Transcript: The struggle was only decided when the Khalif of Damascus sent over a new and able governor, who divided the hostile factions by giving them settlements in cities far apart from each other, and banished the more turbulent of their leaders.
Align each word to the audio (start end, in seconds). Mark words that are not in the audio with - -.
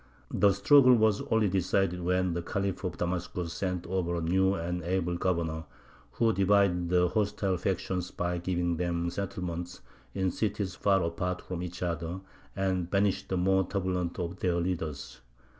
The 0.33 0.51
struggle 0.53 0.95
was 0.95 1.21
only 1.29 1.47
decided 1.47 2.01
when 2.01 2.33
the 2.33 2.41
Khalif 2.41 2.83
of 2.83 2.97
Damascus 2.97 3.53
sent 3.53 3.85
over 3.85 4.15
a 4.15 4.21
new 4.21 4.55
and 4.55 4.81
able 4.81 5.15
governor, 5.15 5.65
who 6.13 6.33
divided 6.33 6.89
the 6.89 7.09
hostile 7.09 7.55
factions 7.55 8.09
by 8.09 8.39
giving 8.39 8.77
them 8.77 9.11
settlements 9.11 9.81
in 10.15 10.31
cities 10.31 10.73
far 10.73 11.03
apart 11.03 11.39
from 11.39 11.61
each 11.61 11.83
other, 11.83 12.19
and 12.55 12.89
banished 12.89 13.29
the 13.29 13.37
more 13.37 13.63
turbulent 13.67 14.17
of 14.17 14.39
their 14.39 14.55
leaders. 14.55 15.21